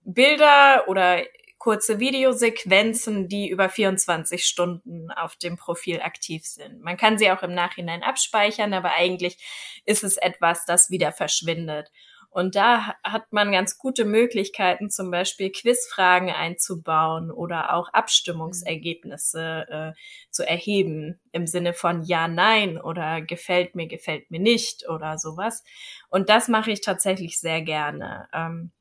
Bilder 0.04 0.84
oder 0.88 1.24
kurze 1.64 1.98
Videosequenzen, 1.98 3.30
die 3.30 3.48
über 3.48 3.70
24 3.70 4.46
Stunden 4.46 5.10
auf 5.12 5.38
dem 5.38 5.56
Profil 5.56 6.02
aktiv 6.02 6.46
sind. 6.46 6.82
Man 6.82 6.98
kann 6.98 7.18
sie 7.18 7.32
auch 7.32 7.42
im 7.42 7.54
Nachhinein 7.54 8.04
abspeichern, 8.04 8.74
aber 8.74 8.92
eigentlich 8.92 9.38
ist 9.86 10.04
es 10.04 10.18
etwas, 10.18 10.66
das 10.66 10.90
wieder 10.90 11.14
verschwindet. 11.14 11.90
Und 12.34 12.56
da 12.56 12.96
hat 13.04 13.32
man 13.32 13.52
ganz 13.52 13.78
gute 13.78 14.06
Möglichkeiten, 14.06 14.90
zum 14.90 15.12
Beispiel 15.12 15.52
Quizfragen 15.52 16.32
einzubauen 16.32 17.30
oder 17.30 17.76
auch 17.76 17.90
Abstimmungsergebnisse 17.94 19.68
äh, 19.70 20.00
zu 20.32 20.48
erheben 20.48 21.20
im 21.32 21.46
Sinne 21.46 21.74
von 21.74 22.02
Ja, 22.02 22.28
Nein 22.28 22.82
oder 22.82 23.22
gefällt 23.22 23.76
mir, 23.76 23.86
gefällt 23.86 24.32
mir 24.32 24.40
nicht 24.40 24.90
oder 24.90 25.20
sowas. 25.20 25.64
Und 26.10 26.30
das 26.30 26.48
mache 26.48 26.72
ich 26.72 26.82
tatsächlich 26.82 27.40
sehr 27.40 27.62
gerne. 27.62 28.28
Ähm, 28.34 28.72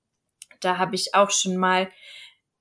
da 0.61 0.79
habe 0.79 0.95
ich 0.95 1.15
auch 1.15 1.31
schon 1.31 1.57
mal 1.57 1.91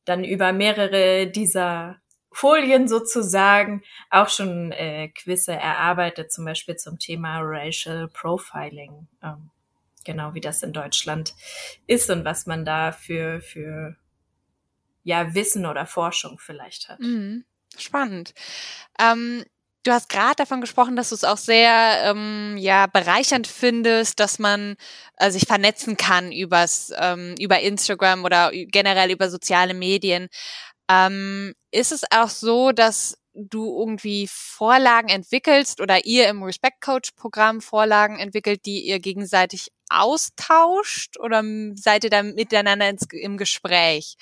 dann 0.04 0.26
über 0.26 0.52
mehrere 0.52 1.28
dieser 1.28 2.02
Folien 2.34 2.90
sozusagen 2.90 3.82
auch 4.10 4.28
schon 4.28 4.74
äh, 4.74 5.08
Quizze 5.08 5.54
erarbeitet, 5.54 6.34
zum 6.34 6.44
Beispiel 6.44 6.76
zum 6.76 7.00
Thema 7.00 7.40
Racial 7.40 8.10
Profiling. 8.10 9.08
Ähm, 9.24 9.52
genau 10.06 10.34
wie 10.34 10.42
das 10.42 10.64
in 10.64 10.74
Deutschland 10.74 11.34
ist 11.88 12.10
und 12.10 12.26
was 12.26 12.46
man 12.46 12.66
da 12.66 12.92
für, 12.92 13.42
für 13.42 13.96
ja, 15.04 15.34
Wissen 15.34 15.66
oder 15.66 15.86
Forschung 15.86 16.40
vielleicht 16.40 16.90
hat. 16.90 17.00
Mhm. 17.00 17.46
Spannend. 17.78 18.34
Ähm, 19.00 19.46
du 19.84 19.92
hast 19.92 20.10
gerade 20.10 20.36
davon 20.36 20.62
gesprochen, 20.62 20.96
dass 20.96 21.10
du 21.10 21.16
es 21.16 21.24
auch 21.24 21.38
sehr 21.38 22.04
ähm, 22.06 22.58
ja 22.58 22.88
bereichernd 22.88 23.48
findest, 23.48 24.20
dass 24.20 24.40
man 24.40 24.76
äh, 25.18 25.32
sich 25.32 25.44
vernetzen 25.48 25.98
kann 25.98 26.32
übers 26.32 26.92
ähm, 26.98 27.36
über 27.40 27.62
Instagram 27.62 28.26
oder 28.26 28.52
generell 28.52 29.12
über 29.12 29.30
soziale 29.30 29.74
Medien. 29.74 30.28
Ähm, 30.90 31.54
ist 31.72 31.92
es 31.92 32.04
auch 32.12 32.30
so, 32.30 32.72
dass 32.72 33.18
du 33.34 33.80
irgendwie 33.80 34.28
Vorlagen 34.30 35.08
entwickelst 35.08 35.80
oder 35.80 36.06
ihr 36.06 36.28
im 36.28 36.44
Respect 36.44 36.82
Coach 36.82 37.12
Programm 37.12 37.62
Vorlagen 37.62 38.20
entwickelt, 38.20 38.66
die 38.66 38.82
ihr 38.82 39.00
gegenseitig 39.00 39.72
austauscht 40.00 41.18
oder 41.20 41.44
seid 41.76 42.04
ihr 42.04 42.10
da 42.10 42.24
miteinander 42.24 42.90
ins, 42.90 43.08
im 43.12 43.38
Gespräch? 43.38 44.18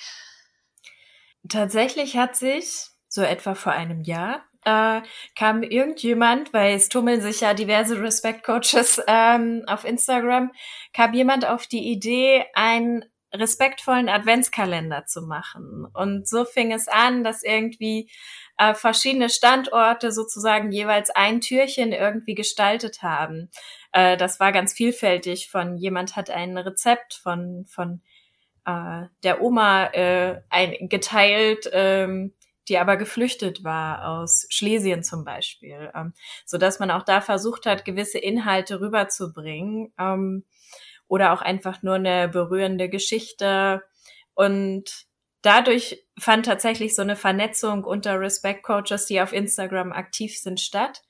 Tatsächlich 1.48 2.16
hat 2.16 2.36
sich 2.36 2.88
so 3.08 3.22
etwa 3.22 3.54
vor 3.54 3.72
einem 3.72 4.02
Jahr 4.02 4.44
äh, 4.64 5.00
kam 5.36 5.62
irgendjemand, 5.62 6.52
weil 6.52 6.74
es 6.74 6.88
tummeln 6.88 7.20
sich 7.20 7.40
ja 7.40 7.54
diverse 7.54 8.00
Respect 8.00 8.44
Coaches 8.44 9.00
ähm, 9.06 9.62
auf 9.66 9.84
Instagram, 9.84 10.52
kam 10.92 11.14
jemand 11.14 11.46
auf 11.46 11.66
die 11.66 11.90
Idee, 11.90 12.44
einen 12.54 13.04
respektvollen 13.32 14.08
Adventskalender 14.08 15.06
zu 15.06 15.22
machen. 15.22 15.86
Und 15.94 16.28
so 16.28 16.44
fing 16.44 16.72
es 16.72 16.88
an, 16.88 17.22
dass 17.22 17.42
irgendwie 17.42 18.10
äh, 18.60 18.74
verschiedene 18.74 19.30
Standorte 19.30 20.12
sozusagen 20.12 20.70
jeweils 20.70 21.08
ein 21.08 21.40
Türchen 21.40 21.92
irgendwie 21.92 22.34
gestaltet 22.34 23.02
haben. 23.02 23.50
Äh, 23.92 24.18
das 24.18 24.38
war 24.38 24.52
ganz 24.52 24.74
vielfältig. 24.74 25.48
Von 25.50 25.78
jemand 25.78 26.14
hat 26.14 26.28
ein 26.28 26.58
Rezept 26.58 27.14
von 27.14 27.64
von 27.66 28.02
äh, 28.66 29.04
der 29.22 29.40
Oma 29.40 29.86
äh, 29.86 30.42
ein, 30.50 30.88
geteilt. 30.88 31.70
Ähm, 31.72 32.34
die 32.68 32.78
aber 32.78 32.96
geflüchtet 32.96 33.64
war 33.64 34.06
aus 34.06 34.46
Schlesien 34.48 35.02
zum 35.02 35.24
Beispiel, 35.24 35.90
ähm, 35.92 36.12
so 36.44 36.56
dass 36.56 36.78
man 36.78 36.92
auch 36.92 37.02
da 37.02 37.20
versucht 37.20 37.66
hat, 37.66 37.84
gewisse 37.84 38.18
Inhalte 38.18 38.80
rüberzubringen 38.80 39.92
ähm, 39.98 40.44
oder 41.08 41.32
auch 41.32 41.42
einfach 41.42 41.82
nur 41.82 41.94
eine 41.96 42.28
berührende 42.28 42.88
Geschichte 42.88 43.82
und 44.34 45.08
dadurch 45.42 46.04
fand 46.18 46.46
tatsächlich 46.46 46.94
so 46.94 47.02
eine 47.02 47.16
Vernetzung 47.16 47.84
unter 47.84 48.20
Respect 48.20 48.62
Coaches, 48.62 49.06
die 49.06 49.20
auf 49.20 49.32
Instagram 49.32 49.92
aktiv 49.92 50.38
sind, 50.38 50.60
statt. 50.60 51.02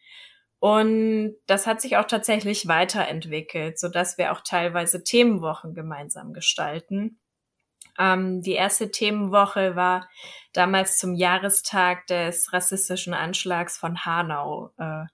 Und 0.61 1.37
das 1.47 1.67
hat 1.67 1.81
sich 1.81 1.97
auch 1.97 2.07
tatsächlich 2.07 2.69
weiterentwickelt, 2.69 3.79
so 3.79 3.89
dass 3.89 4.19
wir 4.19 4.33
auch 4.33 4.43
teilweise 4.43 5.03
Themenwochen 5.03 5.75
gemeinsam 5.75 6.33
gestalten. 6.35 7.19
Ähm, 7.99 8.43
die 8.43 8.53
erste 8.53 8.91
Themenwoche 8.91 9.75
war 9.77 10.09
damals 10.53 10.99
zum 10.99 11.15
Jahrestag 11.15 12.07
des 12.07 12.53
rassistischen 12.53 13.15
Anschlags 13.15 13.79
von 13.79 14.05
Hanau. 14.05 14.71
Äh, 14.79 15.07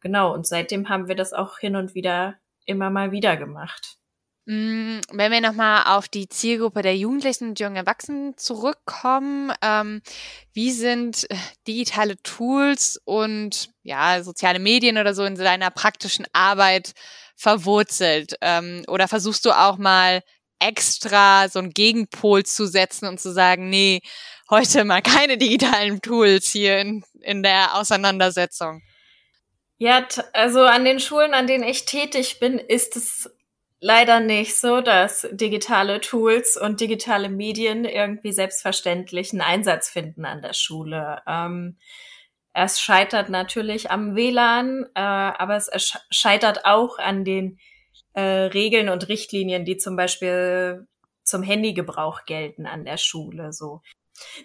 genau, 0.00 0.32
und 0.32 0.46
seitdem 0.46 0.88
haben 0.88 1.06
wir 1.08 1.16
das 1.16 1.32
auch 1.32 1.58
hin 1.58 1.76
und 1.76 1.94
wieder 1.94 2.36
immer 2.66 2.90
mal 2.90 3.12
wieder 3.12 3.36
gemacht. 3.36 3.98
Mm, 4.46 5.00
wenn 5.10 5.32
wir 5.32 5.40
nochmal 5.40 5.84
auf 5.96 6.06
die 6.06 6.28
Zielgruppe 6.28 6.82
der 6.82 6.96
Jugendlichen 6.96 7.48
und 7.50 7.60
jungen 7.60 7.76
Erwachsenen 7.76 8.36
zurückkommen, 8.36 9.52
ähm, 9.62 10.02
wie 10.52 10.70
sind 10.70 11.30
äh, 11.30 11.36
digitale 11.66 12.20
Tools 12.22 13.00
und 13.04 13.70
ja, 13.82 14.22
soziale 14.22 14.58
Medien 14.58 14.98
oder 14.98 15.14
so 15.14 15.24
in 15.24 15.36
deiner 15.36 15.70
praktischen 15.70 16.26
Arbeit 16.34 16.92
verwurzelt? 17.36 18.34
Ähm, 18.42 18.84
oder 18.86 19.08
versuchst 19.08 19.46
du 19.46 19.52
auch 19.52 19.78
mal 19.78 20.22
extra 20.58 21.48
so 21.48 21.58
einen 21.58 21.70
Gegenpol 21.70 22.44
zu 22.44 22.66
setzen 22.66 23.08
und 23.08 23.20
zu 23.20 23.32
sagen, 23.32 23.70
nee, 23.70 24.00
heute 24.50 24.84
mal 24.84 25.00
keine 25.02 25.38
digitalen 25.38 26.02
Tools 26.02 26.50
hier 26.50 26.78
in, 26.80 27.02
in 27.22 27.42
der 27.42 27.76
Auseinandersetzung? 27.76 28.82
Ja, 29.78 30.06
also 30.32 30.62
an 30.62 30.84
den 30.84 31.00
Schulen, 31.00 31.34
an 31.34 31.46
denen 31.46 31.64
ich 31.64 31.84
tätig 31.84 32.38
bin, 32.40 32.58
ist 32.58 32.96
es 32.96 33.30
leider 33.80 34.20
nicht 34.20 34.56
so, 34.56 34.80
dass 34.80 35.28
digitale 35.32 36.00
Tools 36.00 36.56
und 36.56 36.80
digitale 36.80 37.28
Medien 37.28 37.84
irgendwie 37.84 38.32
selbstverständlich 38.32 39.32
einen 39.32 39.42
Einsatz 39.42 39.90
finden 39.90 40.24
an 40.24 40.42
der 40.42 40.54
Schule. 40.54 41.22
Ähm, 41.26 41.76
es 42.52 42.80
scheitert 42.80 43.28
natürlich 43.28 43.90
am 43.90 44.14
WLAN, 44.14 44.84
äh, 44.94 45.00
aber 45.00 45.56
es 45.56 45.98
scheitert 46.10 46.64
auch 46.64 46.98
an 46.98 47.24
den 47.24 47.58
äh, 48.14 48.22
Regeln 48.22 48.88
und 48.88 49.08
Richtlinien, 49.08 49.64
die 49.64 49.76
zum 49.76 49.96
Beispiel 49.96 50.86
zum 51.24 51.42
Handygebrauch 51.42 52.24
gelten 52.26 52.66
an 52.66 52.84
der 52.84 52.96
Schule. 52.96 53.52
So 53.52 53.82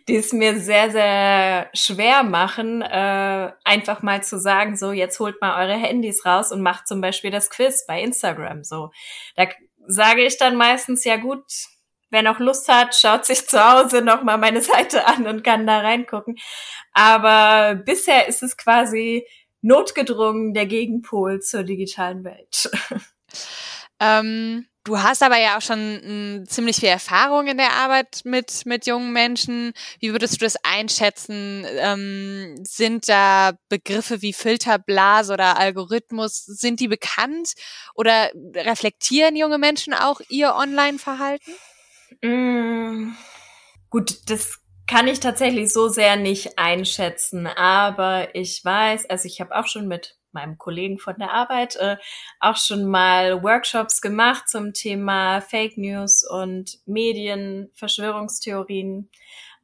die 0.07 0.15
es 0.15 0.33
mir 0.33 0.59
sehr, 0.59 0.91
sehr 0.91 1.69
schwer 1.73 2.23
machen, 2.23 2.81
äh, 2.81 3.51
einfach 3.63 4.01
mal 4.01 4.23
zu 4.23 4.39
sagen, 4.39 4.75
so, 4.75 4.91
jetzt 4.91 5.19
holt 5.19 5.39
mal 5.41 5.63
eure 5.63 5.77
Handys 5.77 6.25
raus 6.25 6.51
und 6.51 6.61
macht 6.61 6.87
zum 6.87 7.01
Beispiel 7.01 7.31
das 7.31 7.49
Quiz 7.49 7.85
bei 7.85 8.01
Instagram. 8.01 8.63
So, 8.63 8.91
da 9.35 9.47
sage 9.87 10.23
ich 10.23 10.37
dann 10.37 10.55
meistens, 10.55 11.03
ja 11.03 11.17
gut, 11.17 11.43
wer 12.09 12.23
noch 12.23 12.39
Lust 12.39 12.67
hat, 12.67 12.95
schaut 12.95 13.25
sich 13.25 13.47
zu 13.47 13.63
Hause 13.63 14.01
nochmal 14.01 14.37
meine 14.37 14.61
Seite 14.61 15.05
an 15.07 15.27
und 15.27 15.43
kann 15.43 15.67
da 15.67 15.79
reingucken. 15.79 16.37
Aber 16.93 17.75
bisher 17.75 18.27
ist 18.27 18.43
es 18.43 18.57
quasi 18.57 19.27
notgedrungen 19.61 20.53
der 20.53 20.65
Gegenpol 20.65 21.41
zur 21.41 21.63
digitalen 21.63 22.23
Welt. 22.23 22.69
Ähm, 23.99 24.65
Du 24.89 24.99
hast 24.99 25.21
aber 25.21 25.37
ja 25.37 25.55
auch 25.55 25.61
schon 25.61 25.77
hm, 25.77 26.45
ziemlich 26.47 26.77
viel 26.77 26.89
Erfahrung 26.89 27.45
in 27.45 27.57
der 27.57 27.73
Arbeit 27.73 28.21
mit, 28.23 28.65
mit 28.65 28.87
jungen 28.87 29.13
Menschen. 29.13 29.73
Wie 29.99 30.13
würdest 30.13 30.33
du 30.33 30.45
das 30.45 30.55
einschätzen? 30.63 31.63
Ähm, 31.77 32.55
sind 32.63 33.07
da 33.07 33.51
Begriffe 33.69 34.23
wie 34.23 34.33
Filterblase 34.33 35.31
oder 35.31 35.59
Algorithmus, 35.59 36.43
sind 36.43 36.79
die 36.79 36.87
bekannt 36.87 37.53
oder 37.93 38.31
reflektieren 38.55 39.35
junge 39.35 39.59
Menschen 39.59 39.93
auch 39.93 40.21
ihr 40.27 40.55
Online-Verhalten? 40.55 41.51
Mm, 42.23 43.11
gut, 43.91 44.27
das 44.27 44.57
kann 44.87 45.07
ich 45.07 45.19
tatsächlich 45.19 45.71
so 45.71 45.87
sehr 45.87 46.15
nicht 46.15 46.57
einschätzen, 46.57 47.45
aber 47.45 48.33
ich 48.33 48.65
weiß, 48.65 49.07
also 49.07 49.27
ich 49.27 49.39
habe 49.39 49.55
auch 49.55 49.67
schon 49.67 49.87
mit 49.87 50.18
meinem 50.33 50.57
Kollegen 50.57 50.99
von 50.99 51.15
der 51.17 51.33
Arbeit 51.33 51.75
äh, 51.77 51.97
auch 52.39 52.57
schon 52.57 52.85
mal 52.85 53.43
Workshops 53.43 54.01
gemacht 54.01 54.49
zum 54.49 54.73
Thema 54.73 55.41
Fake 55.41 55.77
News 55.77 56.23
und 56.23 56.79
Medien, 56.85 57.69
Verschwörungstheorien. 57.73 59.09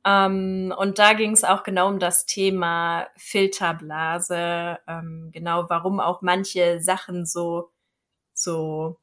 Ähm, 0.06 0.74
und 0.78 1.00
da 1.00 1.14
ging 1.14 1.32
es 1.32 1.44
auch 1.44 1.64
genau 1.64 1.88
um 1.88 2.00
das 2.00 2.26
Thema 2.26 3.08
Filterblase, 3.18 4.80
ähm, 4.88 5.32
genau 5.34 5.70
warum 5.70 6.00
auch 6.00 6.22
manche 6.22 6.80
Sachen 6.82 7.26
so 7.26 7.72
so 8.34 9.00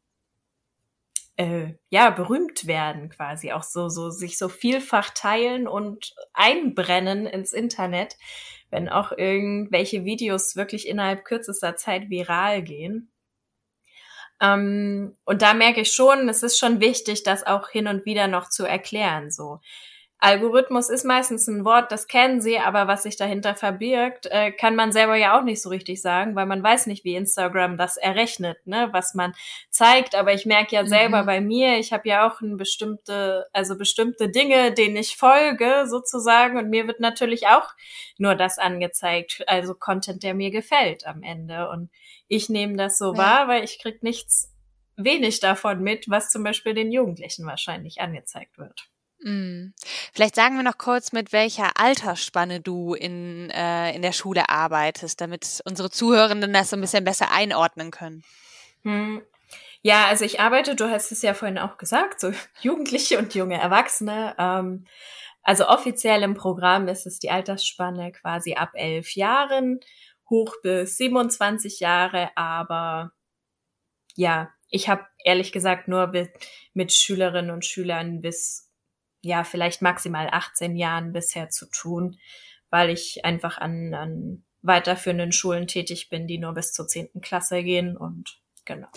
äh, 1.37 1.75
ja 1.91 2.11
berühmt 2.11 2.67
werden 2.67 3.09
quasi 3.09 3.53
auch 3.53 3.63
so 3.65 3.89
so 3.89 4.11
sich 4.11 4.39
so 4.39 4.49
vielfach 4.49 5.11
teilen 5.11 5.67
und 5.67 6.15
einbrennen 6.35 7.27
ins 7.27 7.53
Internet 7.53 8.17
wenn 8.73 8.89
auch 8.89 9.13
irgendwelche 9.13 10.05
Videos 10.05 10.57
wirklich 10.57 10.89
innerhalb 10.89 11.25
kürzester 11.25 11.77
Zeit 11.77 12.11
viral 12.11 12.63
gehen. 12.63 13.13
Ähm, 14.41 15.17
und 15.25 15.43
da 15.43 15.55
merke 15.55 15.83
ich 15.83 15.93
schon, 15.93 16.29
es 16.29 16.43
ist 16.43 16.59
schon 16.59 16.81
wichtig, 16.81 17.23
das 17.23 17.47
auch 17.47 17.69
hin 17.69 17.87
und 17.87 18.05
wieder 18.05 18.27
noch 18.27 18.49
zu 18.49 18.65
erklären, 18.65 19.31
so. 19.31 19.61
Algorithmus 20.25 20.89
ist 20.89 21.05
meistens 21.05 21.49
ein 21.49 21.65
Wort, 21.65 21.91
das 21.91 22.07
kennen 22.07 22.41
sie, 22.41 22.57
aber 22.57 22.87
was 22.87 23.03
sich 23.03 23.17
dahinter 23.17 23.57
verbirgt, 23.57 24.27
äh, 24.27 24.53
kann 24.53 24.77
man 24.77 24.93
selber 24.93 25.17
ja 25.17 25.37
auch 25.37 25.43
nicht 25.43 25.61
so 25.61 25.69
richtig 25.69 26.01
sagen, 26.01 26.37
weil 26.37 26.47
man 26.47 26.63
weiß 26.63 26.87
nicht, 26.87 27.03
wie 27.03 27.17
Instagram 27.17 27.77
das 27.77 27.97
errechnet, 27.97 28.65
ne, 28.65 28.89
was 28.93 29.15
man 29.15 29.35
zeigt. 29.69 30.15
Aber 30.15 30.33
ich 30.33 30.47
merke 30.47 30.77
ja 30.77 30.87
selber 30.87 31.23
mhm. 31.23 31.27
bei 31.27 31.41
mir, 31.41 31.79
ich 31.79 31.93
habe 31.93 32.09
ja 32.09 32.25
auch 32.25 32.41
ein 32.41 32.57
bestimmte, 32.57 33.49
also 33.53 33.77
bestimmte 33.77 34.29
Dinge, 34.31 34.73
denen 34.73 34.95
ich 34.95 35.17
folge, 35.17 35.87
sozusagen, 35.89 36.57
und 36.57 36.71
mir 36.71 36.87
wird 36.87 37.01
natürlich 37.01 37.49
auch 37.49 37.71
nur 38.17 38.37
das 38.37 38.61
angezeigt, 38.61 39.43
also 39.49 39.75
Content, 39.75 40.23
der 40.23 40.35
mir 40.35 40.53
gefällt 40.53 41.05
am 41.05 41.25
Ende. 41.25 41.69
Und 41.69 41.91
ich 42.29 42.49
nehme 42.49 42.77
das 42.77 42.97
so 42.97 43.13
ja. 43.15 43.19
wahr, 43.19 43.49
weil 43.49 43.65
ich 43.65 43.81
krieg 43.83 44.05
nichts 44.05 44.53
wenig 44.97 45.41
davon 45.41 45.83
mit, 45.83 46.09
was 46.09 46.31
zum 46.31 46.45
Beispiel 46.45 46.75
den 46.75 46.93
Jugendlichen 46.93 47.45
wahrscheinlich 47.45 48.01
angezeigt 48.01 48.57
wird. 48.57 48.92
Mm. 49.23 49.73
Vielleicht 50.13 50.35
sagen 50.35 50.57
wir 50.57 50.63
noch 50.63 50.79
kurz, 50.79 51.13
mit 51.13 51.33
welcher 51.33 51.71
Altersspanne 51.77 52.61
du 52.61 52.95
in, 52.95 53.51
äh, 53.51 53.95
in 53.95 54.03
der 54.03 54.13
Schule 54.13 54.49
arbeitest, 54.49 55.21
damit 55.21 55.63
unsere 55.65 55.91
Zuhörenden 55.91 56.53
das 56.53 56.71
so 56.71 56.77
ein 56.77 56.81
bisschen 56.81 57.05
besser 57.05 57.31
einordnen 57.33 57.91
können. 57.91 58.25
Hm. 58.83 59.23
Ja, 59.83 60.07
also 60.07 60.25
ich 60.25 60.41
arbeite, 60.41 60.77
du 60.77 60.91
hast 60.91 61.11
es 61.11 61.23
ja 61.23 61.35
vorhin 61.35 61.59
auch 61.59 61.77
gesagt, 61.77 62.21
so 62.21 62.33
Jugendliche 62.61 63.19
und 63.19 63.35
junge 63.35 63.61
Erwachsene. 63.61 64.35
Ähm, 64.39 64.85
also 65.43 65.69
offiziell 65.69 66.23
im 66.23 66.35
Programm 66.35 66.89
ist 66.89 67.07
es 67.07 67.19
die 67.19 67.31
Altersspanne 67.31 68.13
quasi 68.13 68.55
ab 68.55 68.71
elf 68.75 69.15
Jahren 69.17 69.81
hoch 70.31 70.55
bis 70.63 70.97
27 70.97 71.81
Jahre, 71.81 72.31
aber 72.37 73.13
ja, 74.15 74.51
ich 74.69 74.89
habe 74.89 75.07
ehrlich 75.25 75.53
gesagt 75.53 75.89
nur 75.89 76.07
mit, 76.09 76.31
mit 76.75 76.93
Schülerinnen 76.93 77.51
und 77.51 77.67
Schülern 77.67 78.23
bis 78.23 78.72
ja, 79.23 79.45
vielleicht 79.45 79.83
maximal 79.83 80.29
18 80.31 80.77
Jahren 80.77 81.13
bisher 81.13 81.49
zu 81.49 81.67
tun, 81.67 82.19
weil 82.71 82.91
ich 82.91 83.25
einfach 83.25 83.59
an, 83.59 83.95
an 83.95 84.45
weiterführenden 84.63 85.33
Schulen 85.33 85.67
tätig 85.67 86.09
bin, 86.09 86.27
die 86.27 86.39
nur 86.39 86.55
bis 86.55 86.73
zur 86.73 86.87
10. 86.87 87.21
Klasse 87.21 87.63
gehen 87.63 87.97
und 87.97 88.39
genau. 88.65 88.89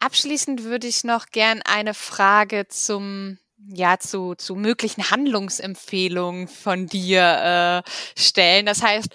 Abschließend 0.00 0.64
würde 0.64 0.86
ich 0.86 1.04
noch 1.04 1.26
gern 1.26 1.60
eine 1.62 1.94
Frage 1.94 2.66
zum 2.68 3.38
ja 3.68 3.98
zu, 3.98 4.34
zu 4.34 4.54
möglichen 4.54 5.10
Handlungsempfehlungen 5.10 6.48
von 6.48 6.86
dir 6.86 7.84
äh, 7.84 7.90
stellen. 8.18 8.64
Das 8.64 8.82
heißt, 8.82 9.08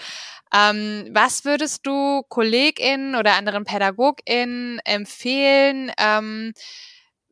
ähm, 0.54 1.10
was 1.12 1.46
würdest 1.46 1.86
du 1.88 2.22
KollegInnen 2.30 3.16
oder 3.16 3.34
anderen 3.34 3.66
PädagogInnen 3.66 4.80
empfehlen, 4.86 5.92
ähm, 5.98 6.54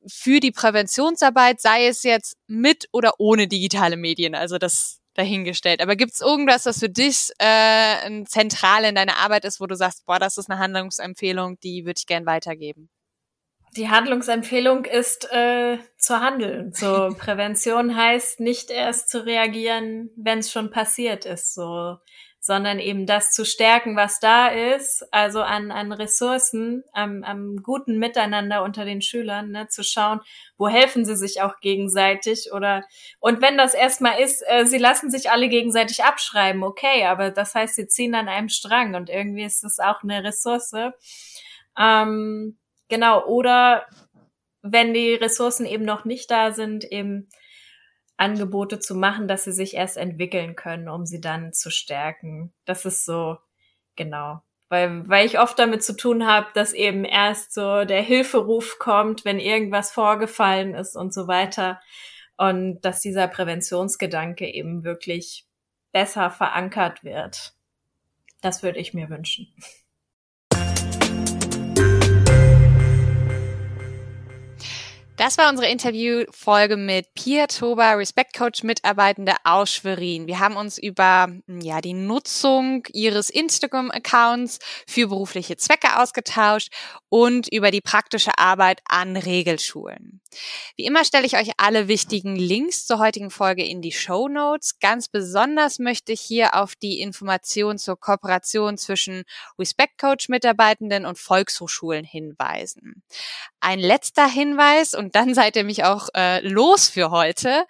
für 0.07 0.39
die 0.39 0.51
Präventionsarbeit, 0.51 1.61
sei 1.61 1.87
es 1.87 2.03
jetzt 2.03 2.35
mit 2.47 2.87
oder 2.91 3.13
ohne 3.19 3.47
digitale 3.47 3.97
Medien, 3.97 4.35
also 4.35 4.57
das 4.57 4.99
dahingestellt. 5.13 5.81
Aber 5.81 5.95
gibt 5.95 6.13
es 6.13 6.21
irgendwas, 6.21 6.65
was 6.65 6.79
für 6.79 6.89
dich 6.89 7.29
äh, 7.37 8.23
zentral 8.25 8.83
in 8.83 8.95
deiner 8.95 9.17
Arbeit 9.17 9.45
ist, 9.45 9.59
wo 9.59 9.67
du 9.67 9.75
sagst, 9.75 10.05
boah, 10.05 10.19
das 10.19 10.37
ist 10.37 10.49
eine 10.49 10.59
Handlungsempfehlung, 10.59 11.59
die 11.59 11.85
würde 11.85 11.99
ich 11.99 12.07
gern 12.07 12.25
weitergeben? 12.25 12.89
Die 13.75 13.89
Handlungsempfehlung 13.89 14.85
ist 14.85 15.31
äh, 15.31 15.79
zu 15.97 16.19
handeln. 16.19 16.73
So 16.73 17.09
Prävention 17.17 17.95
heißt 17.95 18.39
nicht 18.39 18.69
erst 18.69 19.09
zu 19.09 19.25
reagieren, 19.25 20.11
wenn 20.15 20.39
es 20.39 20.51
schon 20.51 20.69
passiert 20.69 21.25
ist. 21.25 21.53
So 21.53 21.97
sondern 22.45 22.77
eben 22.79 23.05
das 23.05 23.31
zu 23.31 23.45
stärken, 23.45 23.95
was 23.95 24.19
da 24.19 24.49
ist, 24.49 25.07
also 25.13 25.41
an, 25.41 25.71
an 25.71 25.93
Ressourcen, 25.93 26.83
am, 26.91 27.23
am 27.23 27.63
guten 27.63 27.97
Miteinander 27.99 28.63
unter 28.63 28.83
den 28.83 29.01
Schülern, 29.01 29.51
ne, 29.51 29.69
zu 29.69 29.81
schauen, 29.81 30.19
wo 30.57 30.67
helfen 30.67 31.05
sie 31.05 31.15
sich 31.15 31.41
auch 31.41 31.61
gegenseitig 31.61 32.51
oder 32.51 32.83
und 33.21 33.41
wenn 33.41 33.57
das 33.57 33.73
erstmal 33.73 34.19
ist, 34.19 34.43
äh, 34.45 34.65
sie 34.65 34.77
lassen 34.77 35.09
sich 35.09 35.31
alle 35.31 35.47
gegenseitig 35.47 36.03
abschreiben, 36.03 36.65
okay, 36.65 37.05
aber 37.05 37.31
das 37.31 37.55
heißt, 37.55 37.75
sie 37.75 37.87
ziehen 37.87 38.13
an 38.13 38.27
einem 38.27 38.49
Strang 38.49 38.95
und 38.95 39.09
irgendwie 39.09 39.45
ist 39.45 39.63
das 39.63 39.79
auch 39.79 40.03
eine 40.03 40.25
Ressource. 40.25 40.73
Ähm, 41.79 42.57
genau, 42.93 43.25
oder 43.25 43.87
wenn 44.61 44.93
die 44.93 45.15
Ressourcen 45.15 45.65
eben 45.65 45.83
noch 45.83 46.05
nicht 46.05 46.29
da 46.29 46.51
sind, 46.51 46.83
eben 46.83 47.27
Angebote 48.17 48.77
zu 48.77 48.93
machen, 48.93 49.27
dass 49.27 49.45
sie 49.45 49.51
sich 49.51 49.73
erst 49.73 49.97
entwickeln 49.97 50.55
können, 50.55 50.87
um 50.87 51.07
sie 51.07 51.19
dann 51.19 51.53
zu 51.53 51.71
stärken. 51.71 52.53
Das 52.65 52.85
ist 52.85 53.03
so, 53.03 53.37
genau. 53.95 54.43
Weil, 54.69 55.09
weil 55.09 55.25
ich 55.25 55.39
oft 55.39 55.57
damit 55.57 55.83
zu 55.83 55.95
tun 55.95 56.27
habe, 56.27 56.47
dass 56.53 56.73
eben 56.73 57.03
erst 57.03 57.51
so 57.55 57.83
der 57.83 58.03
Hilferuf 58.03 58.77
kommt, 58.77 59.25
wenn 59.25 59.39
irgendwas 59.39 59.91
vorgefallen 59.91 60.75
ist 60.75 60.95
und 60.95 61.15
so 61.15 61.27
weiter. 61.27 61.81
Und 62.37 62.79
dass 62.81 63.01
dieser 63.01 63.27
Präventionsgedanke 63.27 64.47
eben 64.47 64.83
wirklich 64.83 65.47
besser 65.91 66.29
verankert 66.29 67.03
wird. 67.03 67.53
Das 68.41 68.61
würde 68.61 68.77
ich 68.77 68.93
mir 68.93 69.09
wünschen. 69.09 69.51
Das 75.15 75.37
war 75.37 75.47
unsere 75.47 75.69
Interviewfolge 75.69 76.75
mit 76.75 77.13
Pia 77.13 77.45
Toba, 77.45 77.93
Respect 77.93 78.35
Coach 78.35 78.63
Mitarbeitende 78.63 79.33
aus 79.43 79.71
Schwerin. 79.71 80.25
Wir 80.25 80.39
haben 80.39 80.55
uns 80.55 80.79
über 80.79 81.27
ja, 81.47 81.81
die 81.81 81.93
Nutzung 81.93 82.83
ihres 82.91 83.29
Instagram-Accounts 83.29 84.57
für 84.87 85.09
berufliche 85.09 85.55
Zwecke 85.55 85.99
ausgetauscht 86.01 86.73
und 87.09 87.47
über 87.53 87.69
die 87.69 87.79
praktische 87.79 88.39
Arbeit 88.39 88.81
an 88.85 89.15
Regelschulen. 89.15 90.19
Wie 90.77 90.85
immer 90.85 91.05
stelle 91.05 91.27
ich 91.27 91.37
euch 91.37 91.51
alle 91.57 91.87
wichtigen 91.87 92.35
Links 92.35 92.87
zur 92.87 92.97
heutigen 92.97 93.29
Folge 93.29 93.63
in 93.63 93.83
die 93.83 93.91
Show 93.91 94.27
Notes. 94.27 94.79
Ganz 94.79 95.09
besonders 95.09 95.77
möchte 95.77 96.11
ich 96.11 96.21
hier 96.21 96.55
auf 96.55 96.75
die 96.75 97.01
Information 97.01 97.77
zur 97.77 97.99
Kooperation 97.99 98.79
zwischen 98.79 99.25
Respect 99.59 99.99
Coach 99.99 100.27
Mitarbeitenden 100.27 101.05
und 101.05 101.19
Volkshochschulen 101.19 102.03
hinweisen. 102.03 103.03
Ein 103.65 103.79
letzter 103.79 104.27
Hinweis 104.27 104.93
und 104.93 105.15
dann 105.15 105.33
seid 105.33 105.55
ihr 105.55 105.63
mich 105.63 105.85
auch 105.85 106.09
äh, 106.15 106.45
los 106.45 106.89
für 106.89 107.11
heute. 107.11 107.63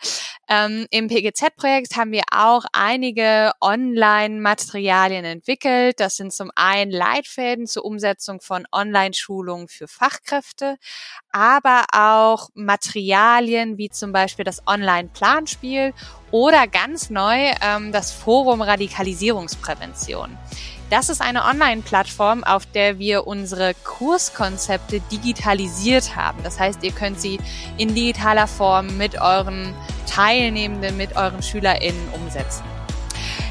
Ähm, 0.50 0.88
Im 0.90 1.08
PGZ-Projekt 1.08 1.96
haben 1.96 2.12
wir 2.12 2.24
auch 2.32 2.66
einige 2.74 3.52
Online-Materialien 3.62 5.24
entwickelt. 5.24 6.00
Das 6.00 6.16
sind 6.16 6.34
zum 6.34 6.50
einen 6.56 6.92
Leitfäden 6.92 7.68
zur 7.68 7.86
Umsetzung 7.86 8.42
von 8.42 8.66
Online-Schulungen 8.72 9.68
für 9.68 9.88
Fachkräfte, 9.88 10.78
aber 11.32 11.86
auch 11.94 12.50
Materialien 12.56 13.78
wie 13.78 13.90
zum 13.90 14.12
Beispiel 14.12 14.46
das 14.46 14.66
Online-Planspiel 14.66 15.94
oder 16.32 16.66
ganz 16.68 17.12
neu 17.12 17.52
ähm, 17.62 17.92
das 17.92 18.12
Forum 18.12 18.64
Radikalisierungsprävention. 18.64 20.36
Das 20.90 21.10
ist 21.10 21.22
eine 21.22 21.46
Online-Plattform, 21.46 22.44
auf 22.44 22.66
der 22.66 23.00
wir 23.00 23.26
unsere 23.26 23.74
Kurskonzepte 23.84 25.00
digitalisiert 25.12 26.16
haben. 26.16 26.44
Das 26.44 26.60
heißt, 26.60 26.84
ihr 26.84 26.92
könnt 26.92 27.20
sie 27.20 27.40
in 27.78 27.96
digitaler 27.96 28.48
Form 28.48 28.98
mit 28.98 29.20
euren 29.20 29.74
Teilnehmenden, 30.06 30.96
mit 30.98 31.16
euren 31.16 31.42
SchülerInnen 31.42 32.10
umsetzen. 32.14 32.64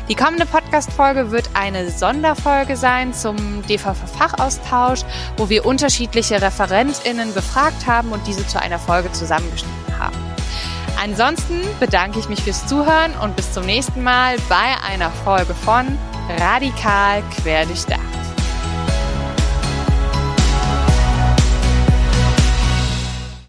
Die 0.09 0.14
kommende 0.16 0.47
Podcast-Folge 0.47 1.31
wird 1.31 1.49
eine 1.55 1.90
Sonderfolge 1.90 2.77
sein 2.77 3.14
zum 3.14 3.37
DVV-Fachaustausch, 3.66 5.01
wo 5.37 5.49
wir 5.49 5.64
unterschiedliche 5.64 6.42
ReferentInnen 6.42 7.33
befragt 7.35 7.87
haben 7.87 8.11
und 8.12 8.27
diese 8.27 8.47
zu 8.47 8.61
einer 8.61 8.79
Folge 8.79 9.11
zusammengeschnitten 9.12 9.99
haben. 9.99 10.16
Ansonsten 11.03 11.61
bedanke 11.81 12.18
ich 12.18 12.29
mich 12.29 12.42
fürs 12.42 12.66
Zuhören 12.66 13.14
und 13.23 13.37
bis 13.37 13.53
zum 13.53 13.64
nächsten 13.64 14.03
Mal 14.03 14.37
bei 14.49 14.77
einer 14.88 15.11
Folge 15.11 15.55
von 15.55 15.99
Radikal 16.28 17.22
quer 17.42 17.66
durchdacht. 17.66 18.21